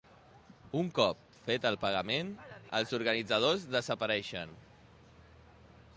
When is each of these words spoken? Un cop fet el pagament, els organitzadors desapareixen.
Un 0.79 0.87
cop 0.99 1.19
fet 1.49 1.67
el 1.71 1.77
pagament, 1.83 2.33
els 2.79 2.95
organitzadors 3.01 3.69
desapareixen. 3.77 4.57